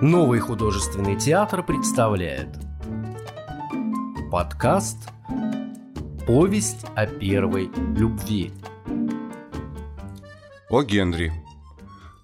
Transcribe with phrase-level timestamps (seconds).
[0.00, 2.50] Новый художественный театр представляет
[4.30, 5.08] Подкаст
[6.24, 8.52] «Повесть о первой любви»
[10.70, 11.32] О Генри.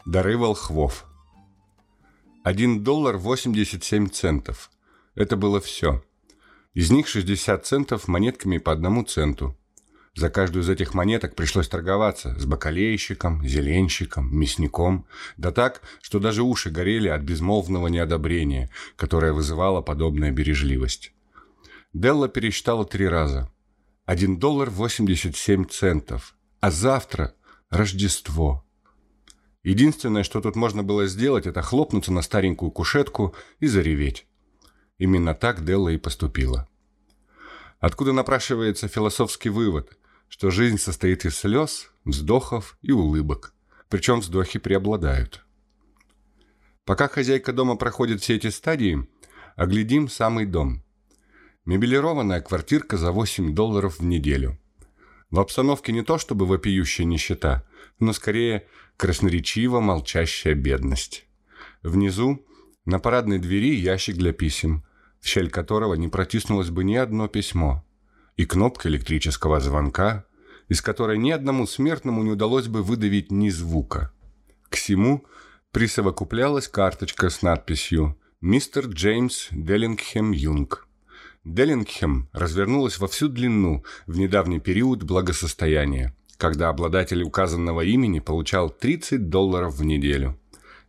[0.07, 1.05] Дары волхвов.
[2.45, 4.70] Один доллар восемьдесят семь центов.
[5.16, 6.04] Это было все.
[6.75, 9.59] Из них 60 центов монетками по одному центу.
[10.15, 15.07] За каждую из этих монеток пришлось торговаться с бакалейщиком, зеленщиком, мясником.
[15.37, 21.12] Да так, что даже уши горели от безмолвного неодобрения, которое вызывало подобная бережливость.
[21.93, 23.51] Делла пересчитала три раза.
[24.05, 26.37] Один доллар восемьдесят семь центов.
[26.60, 27.35] А завтра
[27.71, 28.65] Рождество.
[29.65, 34.27] Единственное, что тут можно было сделать, это хлопнуться на старенькую кушетку и зареветь.
[34.99, 36.69] Именно так Делла и поступила.
[37.80, 39.99] Откуда напрашивается философский вывод,
[40.34, 43.55] что жизнь состоит из слез, вздохов и улыбок.
[43.88, 45.47] Причем вздохи преобладают.
[46.84, 49.09] Пока хозяйка дома проходит все эти стадии,
[49.55, 50.82] оглядим самый дом.
[51.66, 54.59] Мебелированная квартирка за 8 долларов в неделю.
[55.30, 57.65] В обстановке не то чтобы вопиющая нищета,
[58.01, 61.29] но скорее красноречиво молчащая бедность.
[61.85, 62.45] Внизу
[62.85, 64.84] на парадной двери ящик для писем,
[65.21, 67.84] в щель которого не протиснулось бы ни одно письмо
[68.37, 70.25] и кнопка электрического звонка,
[70.69, 74.12] из которой ни одному смертному не удалось бы выдавить ни звука.
[74.69, 75.25] К всему
[75.71, 80.87] присовокуплялась карточка с надписью «Мистер Джеймс Деллингхэм Юнг».
[81.44, 89.28] Деллингхэм развернулась во всю длину в недавний период благосостояния, когда обладатель указанного имени получал 30
[89.28, 90.41] долларов в неделю.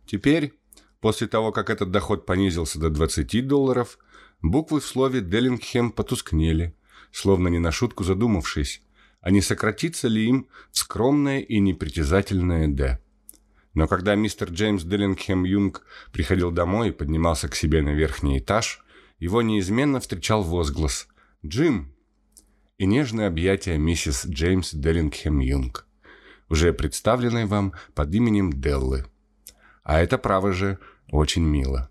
[0.06, 0.54] Теперь,
[1.00, 3.98] после того, как этот доход понизился до 20 долларов,
[4.40, 6.74] буквы в слове Деллингхэм потускнели–
[7.16, 8.82] словно не на шутку задумавшись,
[9.20, 12.98] а не сократится ли им в скромное и непритязательное «Д».
[13.72, 18.84] Но когда мистер Джеймс Деллингхэм Юнг приходил домой и поднимался к себе на верхний этаж,
[19.18, 21.08] его неизменно встречал возглас
[21.44, 21.94] «Джим!»
[22.76, 25.86] и нежное объятие миссис Джеймс Деллингхэм Юнг,
[26.50, 29.06] уже представленной вам под именем Деллы.
[29.84, 30.78] А это, право же,
[31.10, 31.88] очень мило.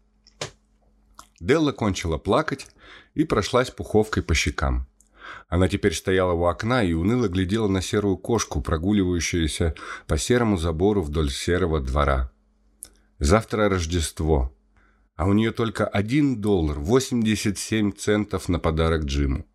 [1.40, 2.68] Делла кончила плакать
[3.16, 4.88] и прошлась пуховкой по щекам.
[5.48, 9.76] Она теперь стояла у окна и уныло глядела на серую кошку, прогуливающуюся
[10.08, 12.32] по серому забору вдоль серого двора.
[13.20, 14.54] Завтра Рождество,
[15.16, 19.46] а у нее только один доллар 87 центов на подарок Джиму.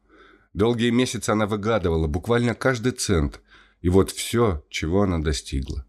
[0.55, 3.41] Долгие месяцы она выгадывала буквально каждый цент,
[3.83, 5.85] и вот все, чего она достигла.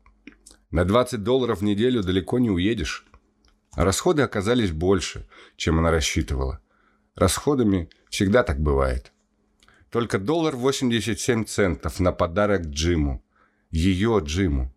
[0.70, 3.06] На 20 долларов в неделю далеко не уедешь.
[3.76, 6.62] Расходы оказались больше, чем она рассчитывала.
[7.16, 9.12] Расходами всегда так бывает.
[9.92, 13.22] Только доллар 87 центов на подарок Джиму.
[13.72, 14.74] Ее Джиму.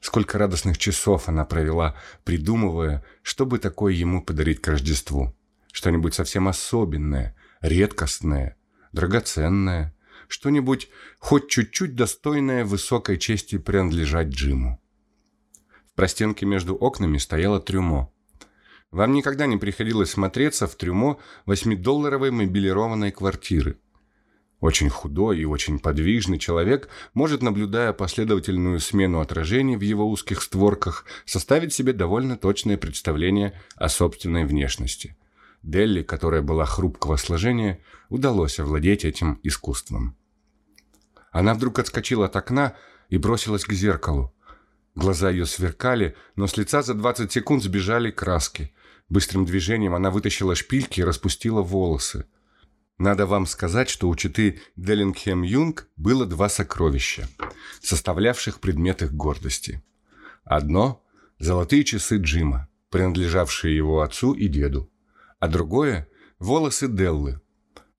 [0.00, 5.34] Сколько радостных часов она провела, придумывая, что бы такое ему подарить к Рождеству.
[5.72, 8.56] Что-нибудь совсем особенное, редкостное,
[8.92, 9.96] драгоценное.
[10.28, 14.80] Что-нибудь хоть чуть-чуть достойное высокой чести принадлежать Джиму.
[15.88, 18.12] В простенке между окнами стояло трюмо.
[18.92, 23.80] Вам никогда не приходилось смотреться в трюмо восьмидолларовой мобилированной квартиры–
[24.60, 31.06] очень худой и очень подвижный человек может, наблюдая последовательную смену отражений в его узких створках,
[31.24, 35.16] составить себе довольно точное представление о собственной внешности.
[35.62, 40.16] Делли, которая была хрупкого сложения, удалось овладеть этим искусством.
[41.32, 42.74] Она вдруг отскочила от окна
[43.08, 44.34] и бросилась к зеркалу.
[44.94, 48.74] Глаза ее сверкали, но с лица за 20 секунд сбежали краски.
[49.08, 52.26] Быстрым движением она вытащила шпильки и распустила волосы.
[53.00, 57.26] Надо вам сказать, что у читы Деллингхэм Юнг было два сокровища,
[57.80, 59.82] составлявших предмет их гордости.
[60.44, 61.02] Одно–
[61.38, 64.92] золотые часы Джима, принадлежавшие его отцу и деду,
[65.38, 67.40] а другое– волосы Деллы.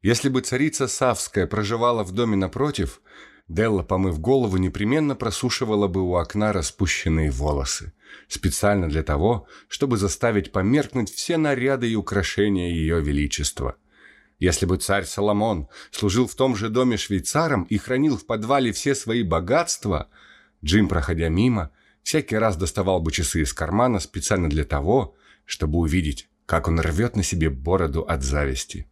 [0.03, 3.01] Если бы царица Савская проживала в доме напротив,
[3.47, 7.91] Делла, помыв голову, непременно просушивала бы у окна распущенные волосы,
[8.28, 13.77] специально для того, чтобы заставить померкнуть все наряды и украшения ее величества–
[14.41, 18.95] если бы царь Соломон служил в том же доме швейцаром и хранил в подвале все
[18.95, 20.09] свои богатства,
[20.65, 21.69] Джим, проходя мимо,
[22.01, 25.15] всякий раз доставал бы часы из кармана специально для того,
[25.45, 28.88] чтобы увидеть, как он рвет на себе бороду от зависти.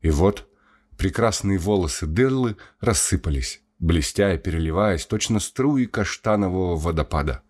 [0.00, 0.48] И вот
[0.96, 7.42] прекрасные волосы Деллы рассыпались, блестя и переливаясь, точно струи каштанового водопада.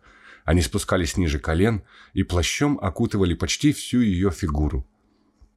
[0.46, 1.82] Они спускались ниже колен
[2.14, 4.88] и плащом окутывали почти всю ее фигуру.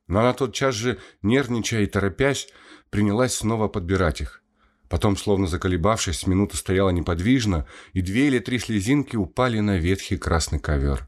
[0.07, 2.47] Но она тотчас же, нервничая и торопясь,
[2.89, 4.43] принялась снова подбирать их.
[4.89, 10.17] Потом, словно заколебавшись, с минуту стояла неподвижно, и две или три слезинки упали на ветхий
[10.17, 11.07] красный ковер.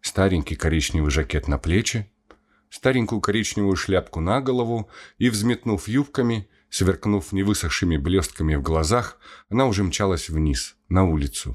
[0.00, 2.10] старенький коричневый жакет на плечи,
[2.70, 9.18] старенькую коричневую шляпку на голову и, взметнув юбками, сверкнув невысохшими блестками в глазах,
[9.50, 11.54] она уже мчалась вниз, на улицу.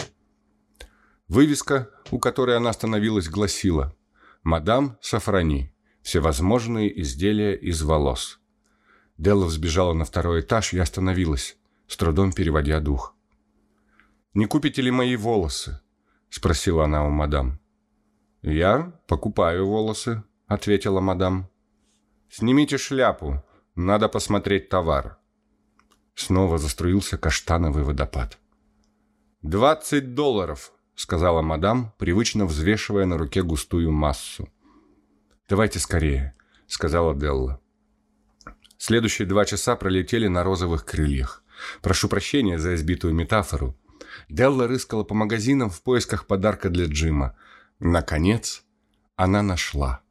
[1.28, 3.96] Вывеска, у которой она остановилась, гласила
[4.44, 5.75] «Мадам Сафрани.
[6.06, 8.40] Всевозможные изделия из волос».
[9.18, 11.58] Делла взбежала на второй этаж и остановилась,
[11.88, 13.16] с трудом переводя дух.
[14.36, 15.82] «Не купите ли мои волосы?»–
[16.30, 17.60] спросила она у мадам.
[18.44, 21.50] «Я покупаю волосы»,— ответила мадам.
[22.30, 23.44] «Снимите шляпу,
[23.74, 25.18] надо посмотреть товар».
[26.14, 28.38] Снова заструился каштановый водопад.
[29.42, 34.48] «Двадцать долларов»,— сказала мадам, привычно взвешивая на руке густую массу.
[35.48, 36.34] «Давайте скорее»,—
[36.68, 37.62] сказала Делла.
[38.78, 41.44] Следующие два часа пролетели на розовых крыльях.
[41.82, 43.78] Прошу прощения за избитую метафору.
[44.28, 47.36] Делла рыскала по магазинам в поисках подарка для Джима.
[47.80, 48.64] Наконец,
[49.16, 50.02] она нашла.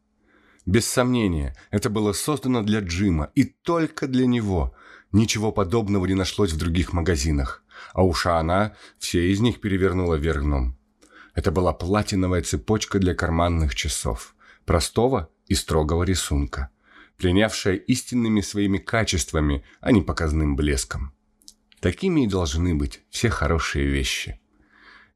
[0.67, 4.75] Без сомнения, это было создано для Джима, и только для него.
[5.13, 7.63] Ничего подобного не нашлось в других магазинах.
[7.93, 10.79] А уж она все из них перевернула вверх дном.
[11.35, 14.34] Это была платиновая цепочка для карманных часов.
[14.65, 16.71] Простого и строгого рисунка.
[17.17, 21.15] Пленявшая истинными своими качествами, а не показным блеском.
[21.81, 24.41] Такими и должны быть все хорошие вещи.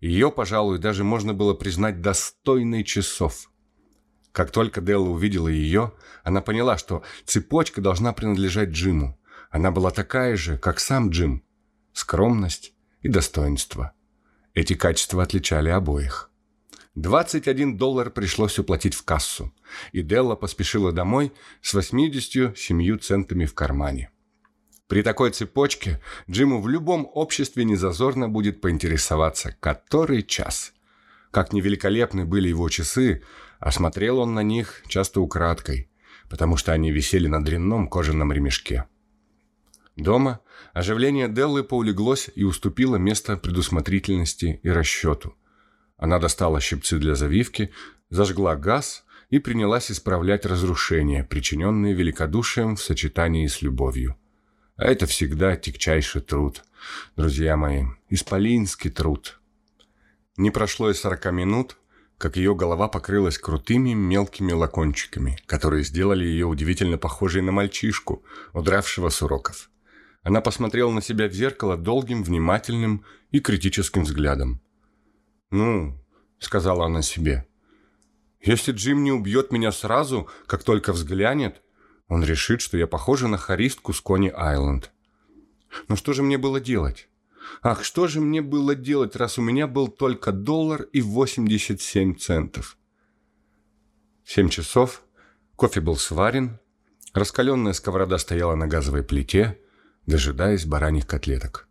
[0.00, 3.50] Ее, пожалуй, даже можно было признать достойной часов–
[4.39, 9.19] как только Делла увидела ее, она поняла, что цепочка должна принадлежать Джиму.
[9.50, 11.43] Она была такая же, как сам Джим.
[11.93, 13.95] Скромность и достоинство.
[14.55, 16.27] Эти качества отличали обоих.
[17.00, 19.53] 21 доллар пришлось уплатить в кассу,
[19.93, 24.11] и Делла поспешила домой с 87 центами в кармане.
[24.87, 26.00] При такой цепочке
[26.31, 30.73] Джиму в любом обществе незазорно будет поинтересоваться, который час.
[31.31, 33.23] Как невеликолепны были его часы,
[33.59, 35.91] Осмотрел он на них часто украдкой,
[36.29, 38.85] потому что они висели на дрянном кожаном ремешке.
[39.97, 40.41] Дома
[40.73, 45.35] оживление Деллы поулеглось и уступило место предусмотрительности и расчету.
[45.99, 47.71] Она достала щипцы для завивки,
[48.09, 54.17] зажгла газ и принялась исправлять разрушения, причиненные великодушием в сочетании с любовью.
[54.77, 56.62] А это всегда тягчайший труд,
[57.17, 59.41] друзья мои, исполинский труд.
[60.37, 61.77] Не прошло и сорока минут,
[62.17, 68.23] как ее голова покрылась крутыми мелкими лакончиками, которые сделали ее удивительно похожей на мальчишку,
[68.53, 69.69] удравшего с уроков.
[70.23, 74.61] Она посмотрела на себя в зеркало долгим, внимательным и критическим взглядом.
[75.50, 75.99] «Ну»,—
[76.39, 77.47] сказала она себе,—
[78.41, 81.62] «если Джим не убьет меня сразу, как только взглянет,
[82.09, 84.91] он решит, что я похожа на харистку с Кони-Айленд.
[85.89, 87.09] Но что же мне было делать?
[87.62, 92.79] Ах, что же мне было делать, раз у меня был только доллар и 87 центов?
[94.25, 95.03] Семь часов,
[95.56, 96.59] кофе был сварен,
[97.12, 99.59] раскаленная сковорода стояла на газовой плите,
[100.06, 101.69] дожидаясь бараньих котлеток.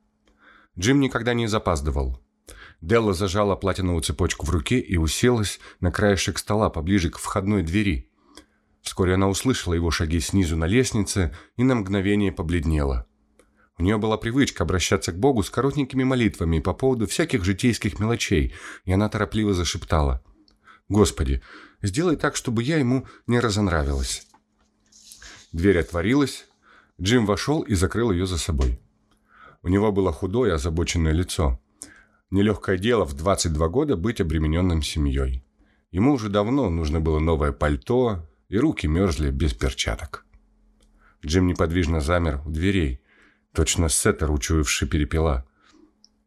[0.78, 2.22] Джим никогда не запаздывал.
[2.82, 8.10] Делла зажала платиновую цепочку в руке и уселась на краешек стола поближе к входной двери.
[8.82, 13.06] Вскоре она услышала его шаги снизу на лестнице и на мгновение побледнела–
[13.80, 18.56] у нее была привычка обращаться к Богу с коротенькими молитвами по поводу всяких житейских мелочей,
[18.86, 20.24] и она торопливо зашептала.
[20.90, 21.44] «Господи,
[21.82, 24.28] сделай так, чтобы я ему не разонравилась».
[25.52, 26.46] Дверь отворилась,
[27.00, 28.80] Джим вошел и закрыл ее за собой.
[29.62, 31.60] У него было худое, озабоченное лицо.
[32.30, 35.44] Нелегкое дело в 22 года быть обремененным семьей.
[35.92, 40.26] Ему уже давно нужно было новое пальто, и руки мерзли без перчаток.
[41.26, 43.02] Джим неподвижно замер у дверей–
[43.58, 45.44] Точно сеттер, учуявший перепела.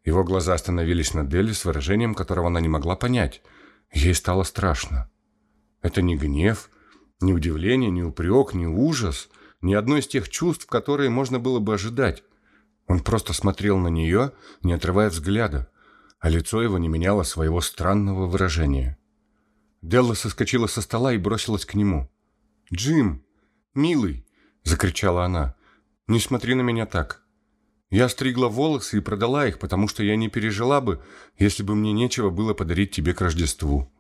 [0.05, 3.41] Его глаза остановились на Делли с выражением, которого она не могла понять.
[3.93, 5.09] Ей стало страшно.
[5.81, 6.71] Это не гнев,
[7.21, 9.29] не удивление, не упрек, не ужас,
[9.63, 12.25] ни одно из тех чувств, которые можно было бы ожидать.
[12.89, 15.71] Он просто смотрел на нее, не отрывая взгляда,
[16.21, 18.99] а лицо его не меняло своего странного выражения.
[19.83, 22.11] Делла соскочила со стола и бросилась к нему.
[22.73, 23.25] «Джим!
[23.75, 24.27] Милый!»—
[24.63, 25.57] закричала она.
[26.07, 27.23] «Не смотри на меня так.
[27.89, 31.03] Я стригла волосы и продала их, потому что я не пережила бы,
[31.39, 33.91] если бы мне нечего было подарить тебе к Рождеству.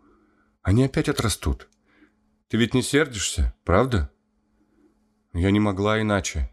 [0.63, 1.69] Они опять отрастут.
[2.49, 4.11] Ты ведь не сердишься, правда?»
[5.33, 6.51] Я не могла иначе.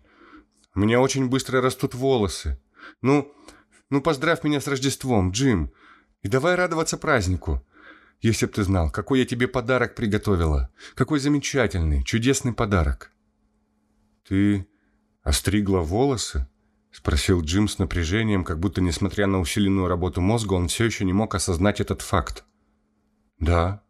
[0.76, 2.62] У меня очень быстро растут волосы.
[3.02, 3.34] Ну,
[3.90, 5.72] ну поздравь меня с Рождеством, Джим.
[6.22, 7.66] И давай радоваться празднику.
[8.22, 10.70] Если б ты знал, какой я тебе подарок приготовила.
[10.96, 13.12] Какой замечательный, чудесный подарок.
[14.28, 14.68] Ты
[15.28, 16.48] «Остригла волосы?»–
[16.92, 21.12] спросил Джим с напряжением, как будто, несмотря на усиленную работу мозга, он все еще не
[21.12, 22.46] мог осознать этот факт.
[23.38, 23.84] «Да.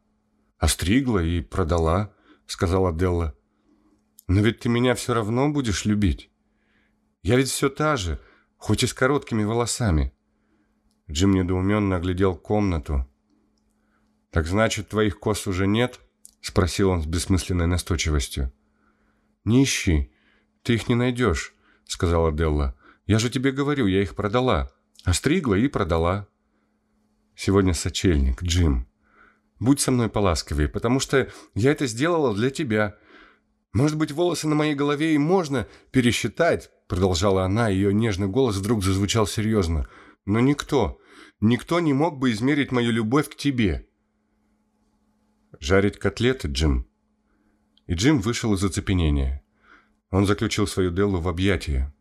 [0.57, 2.11] «Остригла и продала»,—
[2.47, 3.35] сказала Делла.
[4.27, 6.31] «Но ведь ты меня все равно будешь любить.
[7.21, 8.19] Я ведь все та же,
[8.57, 10.13] хоть и с короткими волосами».
[11.09, 13.07] Джим недоуменно оглядел комнату.
[14.31, 15.99] «Так значит, твоих кос уже нет?»—
[16.41, 18.51] спросил он с бессмысленной настойчивостью.
[19.45, 20.11] «Не ищи,
[20.63, 22.75] ты их не найдешь»,— сказала Делла.
[23.05, 24.69] «Я же тебе говорю, я их продала.
[25.05, 26.27] Остригла и продала».
[27.35, 28.87] «Сегодня сочельник, Джим.
[29.59, 32.97] Будь со мной поласковее, потому что я это сделала для тебя.
[33.73, 38.83] Может быть, волосы на моей голове и можно пересчитать, продолжала она, ее нежный голос вдруг
[38.83, 39.87] зазвучал серьезно.
[40.25, 40.99] Но никто,
[41.39, 43.87] никто не мог бы измерить мою любовь к тебе.
[45.59, 46.87] Жарить котлеты, Джим.
[47.85, 49.43] И Джим вышел из оцепенения.
[50.09, 51.93] Он заключил свою Деллу в объятия.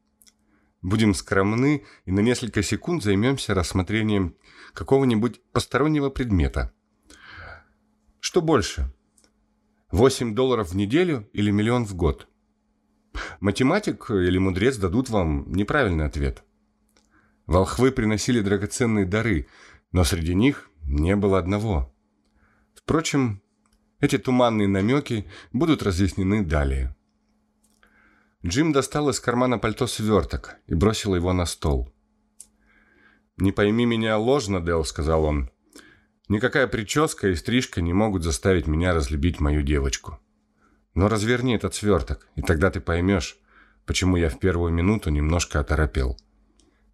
[0.82, 4.36] Будем скромны и на несколько секунд займемся рассмотрением
[4.72, 6.72] какого-нибудь постороннего предмета–
[8.26, 8.92] что больше?
[9.96, 12.28] 8 долларов в неделю или миллион в год?
[13.40, 16.44] Математик или мудрец дадут вам неправильный ответ.
[17.46, 19.46] Волхвы приносили драгоценные дары,
[19.92, 21.94] но среди них не было одного.
[22.74, 23.40] Впрочем,
[23.98, 26.94] эти туманные намеки будут разъяснены далее.
[28.44, 31.90] Джим достал из кармана пальто сверток и бросил его на стол.
[33.38, 35.50] «Не пойми меня ложно, Дэл»,— сказал он.
[36.28, 40.18] Никакая прическа и стрижка не могут заставить меня разлюбить мою девочку.
[40.94, 43.38] Но разверни этот сверток, и тогда ты поймешь,
[43.84, 46.18] почему я в первую минуту немножко оторопел.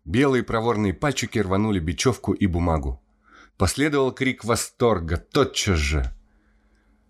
[0.05, 3.03] Белые проворные пальчики рванули бечевку и бумагу.
[3.57, 6.13] Последовал крик восторга тотчас же.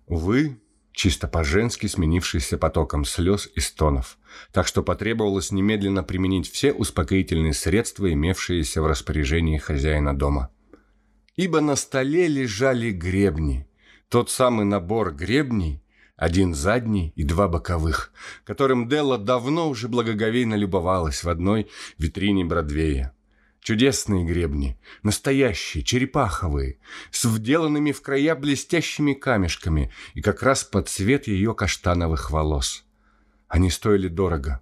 [0.07, 0.61] Увы,
[0.93, 4.17] чисто по-женски сменившийся потоком слез и стонов,
[4.53, 10.51] так что потребовалось немедленно применить все успокоительные средства, имевшиеся в распоряжении хозяина дома
[11.37, 13.67] ибо на столе лежали гребни,
[14.09, 15.83] тот самый набор гребней,
[16.17, 18.13] один задний и два боковых,
[18.45, 23.15] которым Делла давно уже благоговейно любовалась в одной витрине Бродвея.
[23.61, 26.79] Чудесные гребни, настоящие, черепаховые,
[27.13, 32.85] с вделанными в края блестящими камешками и как раз под цвет ее каштановых волос.
[33.47, 34.61] Они стоили дорого.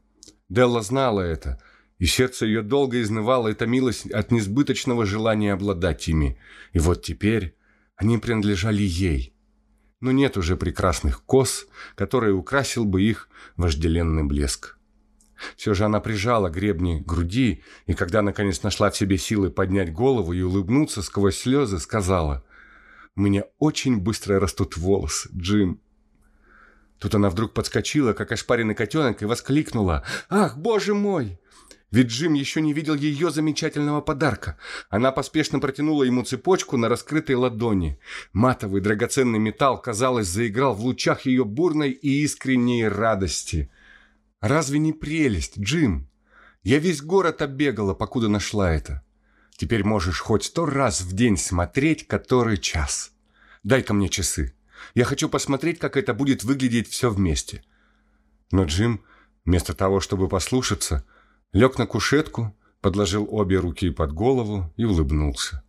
[0.50, 1.60] Делла знала это,
[2.00, 6.38] и сердце ее долго изнывало и томилось от несбыточного желания обладать ими.
[6.72, 7.54] И вот теперь
[7.94, 9.34] они принадлежали ей.
[10.00, 14.78] Но нет уже прекрасных кос, которые украсил бы их вожделенный блеск.
[15.56, 19.92] Все же она прижала гребни к груди, и когда наконец нашла в себе силы поднять
[19.92, 22.42] голову и улыбнуться сквозь слезы, сказала,
[23.14, 25.82] «У меня очень быстро растут волосы, Джим».
[26.98, 31.38] Тут она вдруг подскочила, как ошпаренный котенок, и воскликнула, «Ах, боже мой!
[31.90, 34.56] Ведь Джим еще не видел ее замечательного подарка.
[34.90, 37.98] Она поспешно протянула ему цепочку на раскрытой ладони.
[38.32, 43.70] Матовый драгоценный металл, казалось, заиграл в лучах ее бурной и искренней радости.
[44.40, 46.08] «Разве не прелесть, Джим?
[46.62, 49.02] Я весь город оббегала, покуда нашла это.
[49.56, 53.12] Теперь можешь хоть сто раз в день смотреть, который час.
[53.64, 54.54] Дай-ка мне часы.
[54.94, 57.64] Я хочу посмотреть, как это будет выглядеть все вместе».
[58.52, 59.04] Но Джим,
[59.44, 61.04] вместо того, чтобы послушаться,
[61.52, 65.62] лег на кушетку, подложил обе руки под голову и улыбнулся.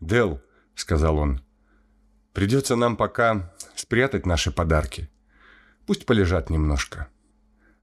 [0.00, 0.40] «Дел»,—
[0.74, 1.42] сказал он,—
[2.32, 5.10] «придется нам пока спрятать наши подарки.
[5.86, 7.08] Пусть полежат немножко.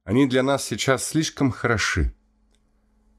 [0.04, 2.14] Они для нас сейчас слишком хороши.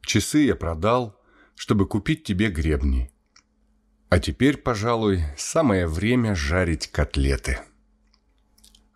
[0.00, 1.20] Часы я продал,
[1.54, 3.10] чтобы купить тебе гребни.
[4.08, 7.60] А теперь, пожалуй, самое время жарить котлеты».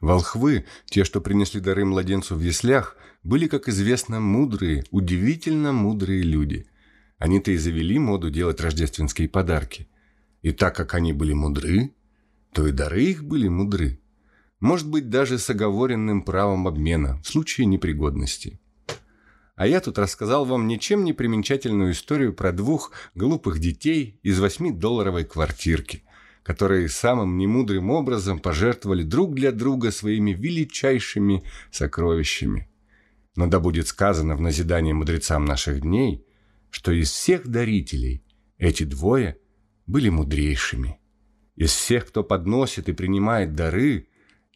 [0.00, 6.66] Волхвы, те, что принесли дары младенцу в яслях, были, как известно, мудрые, удивительно мудрые люди.
[7.18, 9.88] Они-то и завели моду делать рождественские подарки.
[10.42, 11.90] И так как они были мудры,
[12.52, 13.98] то и дары их были мудры.
[14.60, 18.60] Может быть, даже с оговоренным правом обмена в случае непригодности.
[19.56, 25.24] А я тут рассказал вам ничем не примечательную историю про двух глупых детей из восьмидолларовой
[25.24, 26.04] квартирки,
[26.44, 31.42] которые самым немудрым образом пожертвовали друг для друга своими величайшими
[31.72, 32.68] сокровищами.
[33.36, 36.26] Но да будет сказано в назидании мудрецам наших дней,
[36.70, 38.24] что из всех дарителей
[38.58, 39.38] эти двое
[39.86, 40.98] были мудрейшими.
[41.54, 44.08] Из всех, кто подносит и принимает дары,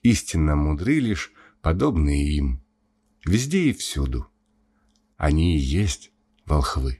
[0.02, 2.64] истинно мудры лишь подобные им.
[3.24, 4.26] Везде и всюду.
[5.16, 6.10] Они и есть
[6.46, 6.99] волхвы.